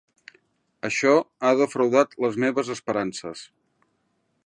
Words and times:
Això 0.89 1.11
ha 1.49 1.53
defraudat 1.61 2.17
les 2.25 2.43
meves 2.45 2.75
esperances. 2.79 3.49